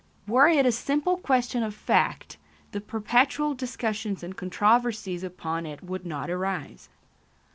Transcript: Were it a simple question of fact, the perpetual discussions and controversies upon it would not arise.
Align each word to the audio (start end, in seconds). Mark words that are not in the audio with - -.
Were 0.27 0.47
it 0.47 0.65
a 0.65 0.71
simple 0.71 1.15
question 1.17 1.61
of 1.61 1.75
fact, 1.75 2.37
the 2.71 2.81
perpetual 2.81 3.53
discussions 3.53 4.23
and 4.23 4.35
controversies 4.35 5.23
upon 5.23 5.67
it 5.67 5.83
would 5.83 6.07
not 6.07 6.27
arise. 6.27 6.89